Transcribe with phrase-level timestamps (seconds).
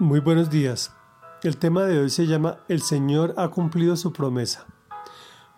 [0.00, 0.92] Muy buenos días.
[1.44, 4.66] El tema de hoy se llama El Señor ha cumplido su promesa.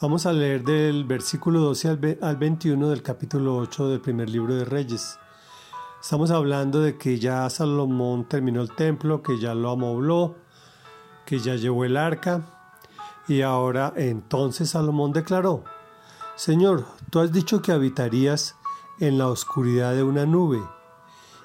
[0.00, 4.64] Vamos a leer del versículo 12 al 21 del capítulo 8 del primer libro de
[4.64, 5.18] Reyes.
[6.00, 10.36] Estamos hablando de que ya Salomón terminó el templo, que ya lo amobló,
[11.26, 12.40] que ya llevó el arca.
[13.28, 15.62] Y ahora entonces Salomón declaró,
[16.36, 18.56] Señor, tú has dicho que habitarías
[18.98, 20.62] en la oscuridad de una nube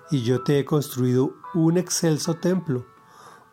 [0.10, 2.86] y yo te he construido un excelso templo,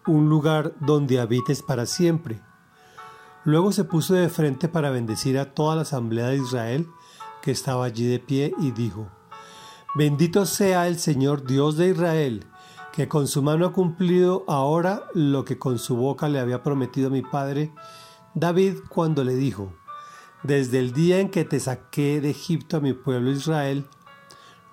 [0.07, 2.41] un lugar donde habites para siempre.
[3.45, 6.89] Luego se puso de frente para bendecir a toda la asamblea de Israel
[7.43, 9.09] que estaba allí de pie y dijo,
[9.95, 12.47] Bendito sea el Señor Dios de Israel,
[12.93, 17.09] que con su mano ha cumplido ahora lo que con su boca le había prometido
[17.09, 17.73] a mi padre
[18.35, 19.73] David cuando le dijo,
[20.43, 23.87] Desde el día en que te saqué de Egipto a mi pueblo Israel,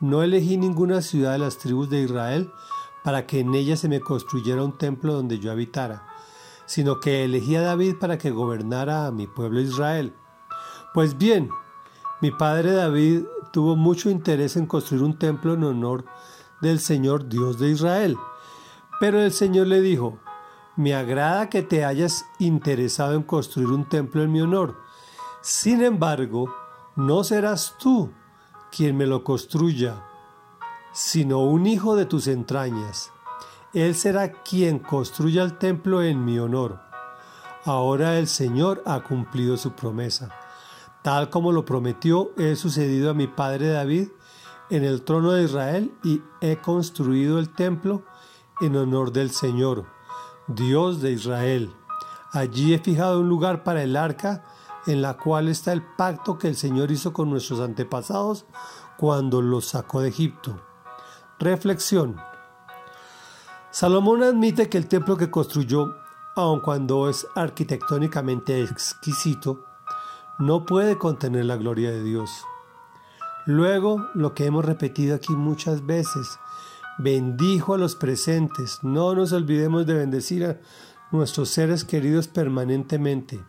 [0.02, 2.52] no elegí ninguna ciudad de las tribus de Israel
[3.04, 6.08] para que en ella se me construyera un templo donde yo habitara,
[6.66, 10.14] sino que elegí a David para que gobernara a mi pueblo Israel.
[10.94, 11.50] Pues bien,
[12.20, 16.06] mi padre David tuvo mucho interés en construir un templo en honor
[16.62, 18.18] del Señor Dios de Israel.
[19.00, 20.20] Pero el Señor le dijo,
[20.76, 24.78] me agrada que te hayas interesado en construir un templo en mi honor.
[25.42, 26.54] Sin embargo,
[26.96, 28.12] no serás tú
[28.72, 30.04] quien me lo construya,
[30.94, 33.12] sino un hijo de tus entrañas.
[33.74, 36.80] Él será quien construya el templo en mi honor.
[37.66, 40.34] Ahora el Señor ha cumplido su promesa.
[41.04, 44.10] Tal como lo prometió, he sucedido a mi padre David
[44.70, 48.04] en el trono de Israel y he construido el templo
[48.62, 49.86] en honor del Señor,
[50.48, 51.74] Dios de Israel.
[52.32, 54.44] Allí he fijado un lugar para el arca
[54.88, 58.46] en la cual está el pacto que el Señor hizo con nuestros antepasados
[58.98, 60.62] cuando los sacó de Egipto.
[61.40, 62.18] Reflexión.
[63.72, 65.96] Salomón admite que el templo que construyó,
[66.36, 69.66] aun cuando es arquitectónicamente exquisito,
[70.40, 72.30] no puede contener la gloria de Dios.
[73.46, 76.40] Luego, lo que hemos repetido aquí muchas veces,
[76.98, 80.60] bendijo a los presentes, no nos olvidemos de bendecir a
[81.12, 83.44] nuestros seres queridos permanentemente.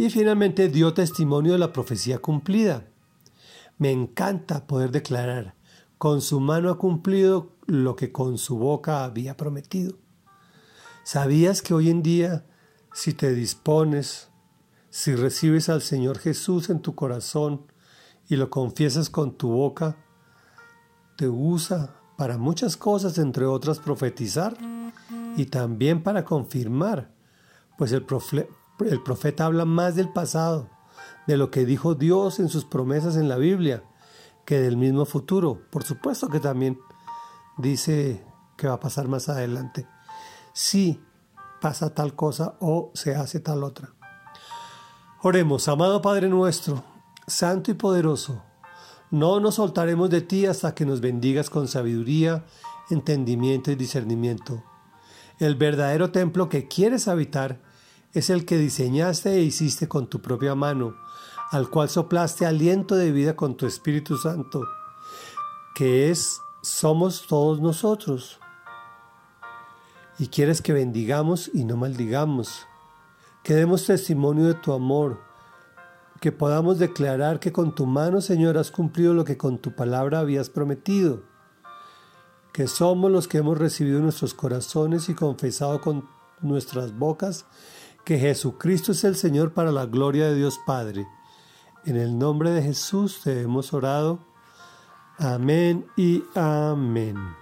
[0.00, 2.86] Y finalmente dio testimonio de la profecía cumplida.
[3.76, 5.56] Me encanta poder declarar,
[5.98, 9.98] con su mano ha cumplido lo que con su boca había prometido.
[11.04, 12.46] ¿Sabías que hoy en día,
[12.94, 14.30] si te dispones,
[14.88, 17.66] si recibes al Señor Jesús en tu corazón
[18.26, 19.98] y lo confiesas con tu boca,
[21.18, 24.56] te usa para muchas cosas, entre otras profetizar
[25.36, 27.12] y también para confirmar,
[27.76, 28.06] pues el,
[28.88, 30.68] el profeta habla más del pasado,
[31.26, 33.84] de lo que dijo Dios en sus promesas en la Biblia,
[34.44, 35.62] que del mismo futuro.
[35.70, 36.78] Por supuesto que también
[37.58, 38.24] dice
[38.56, 39.86] que va a pasar más adelante.
[40.52, 41.00] Si
[41.60, 43.92] pasa tal cosa o se hace tal otra.
[45.22, 46.82] Oremos, amado Padre nuestro,
[47.26, 48.42] santo y poderoso,
[49.10, 52.44] no nos soltaremos de ti hasta que nos bendigas con sabiduría,
[52.90, 54.62] entendimiento y discernimiento.
[55.38, 57.60] El verdadero templo que quieres habitar
[58.12, 60.96] es el que diseñaste e hiciste con tu propia mano,
[61.50, 64.64] al cual soplaste aliento de vida con tu Espíritu Santo,
[65.74, 68.40] que es, somos todos nosotros.
[70.18, 72.66] Y quieres que bendigamos y no maldigamos,
[73.42, 75.20] que demos testimonio de tu amor,
[76.20, 80.18] que podamos declarar que con tu mano, Señor, has cumplido lo que con tu palabra
[80.18, 81.22] habías prometido,
[82.52, 86.08] que somos los que hemos recibido nuestros corazones y confesado con
[86.42, 87.46] nuestras bocas
[88.04, 91.06] que Jesucristo es el Señor para la gloria de Dios Padre.
[91.84, 94.20] En el nombre de Jesús te hemos orado.
[95.18, 97.39] Amén y amén.